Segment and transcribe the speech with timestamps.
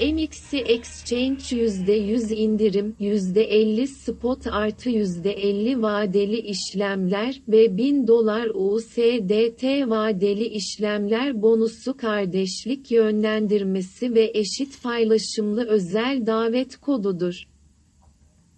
[0.00, 10.44] MXC Exchange %100 indirim, %50 spot artı %50 vadeli işlemler ve 1000 dolar USDT vadeli
[10.44, 17.44] işlemler bonusu kardeşlik yönlendirmesi ve eşit paylaşımlı özel davet kodudur.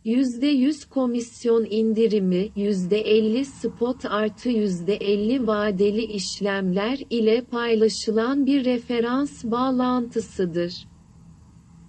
[0.05, 10.90] %100 komisyon indirimi, %50 spot artı %50 vadeli işlemler ile paylaşılan bir referans bağlantısıdır.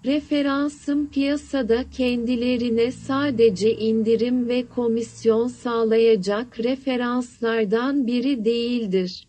[0.05, 9.27] Referansım piyasada kendilerine sadece indirim ve komisyon sağlayacak referanslardan biri değildir.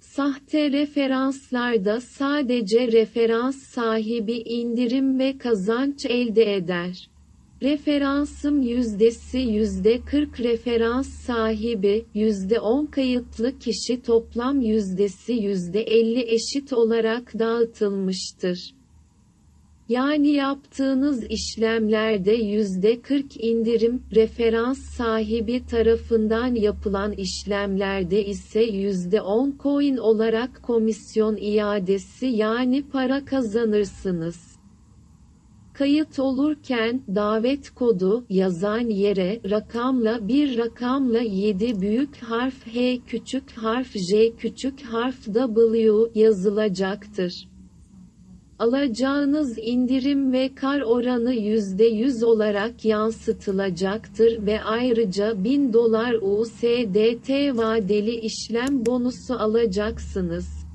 [0.00, 7.08] Sahte referanslarda sadece referans sahibi indirim ve kazanç elde eder.
[7.62, 18.74] Referansım yüzdesi %40 referans sahibi, %10 kayıtlı kişi toplam yüzdesi %50 eşit olarak dağıtılmıştır.
[19.88, 31.36] Yani yaptığınız işlemlerde %40 indirim, referans sahibi tarafından yapılan işlemlerde ise %10 coin olarak komisyon
[31.36, 34.56] iadesi yani para kazanırsınız.
[35.72, 43.96] Kayıt olurken, davet kodu, yazan yere, rakamla bir rakamla 7 büyük harf H küçük harf
[43.96, 47.53] J küçük harf W yazılacaktır.
[48.58, 58.86] Alacağınız indirim ve kar oranı %100 olarak yansıtılacaktır ve ayrıca 1000 dolar USDT vadeli işlem
[58.86, 60.63] bonusu alacaksınız.